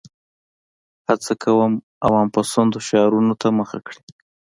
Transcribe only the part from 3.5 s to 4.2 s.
مخه کړي.